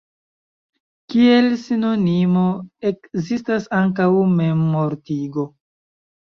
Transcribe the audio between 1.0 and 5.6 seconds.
Kiel sinonimo ekzistas ankaŭ "memmortigo".